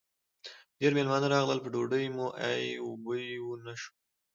ډېر 0.79 0.91
مېلمانه 0.97 1.27
راغلل؛ 1.35 1.59
په 1.63 1.69
ډوډۍ 1.73 2.05
مو 2.15 2.25
ای 2.49 2.63
و 2.85 2.89
بوی 3.03 3.27
و 3.41 3.47
نه 3.65 3.73
شو. 3.81 3.91